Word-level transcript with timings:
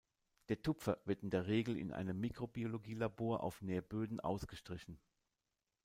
Der 0.49 0.59
Tupfer 0.59 0.99
wird 1.05 1.21
in 1.21 1.29
der 1.29 1.45
Regel 1.45 1.77
in 1.77 1.91
einem 1.91 2.19
Mikrobiologie-Labor 2.19 3.43
auf 3.43 3.61
Nährböden 3.61 4.19
ausgestrichen. 4.19 4.99